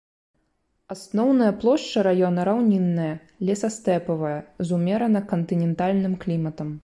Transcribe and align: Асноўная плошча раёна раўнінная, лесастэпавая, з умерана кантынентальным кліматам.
Асноўная 0.93 1.49
плошча 1.63 1.99
раёна 2.07 2.41
раўнінная, 2.51 3.11
лесастэпавая, 3.49 4.37
з 4.69 4.75
умерана 4.81 5.19
кантынентальным 5.35 6.13
кліматам. 6.25 6.73